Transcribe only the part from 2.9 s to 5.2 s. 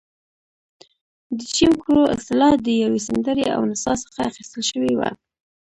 سندرې او نڅا څخه اخیستل شوې وه.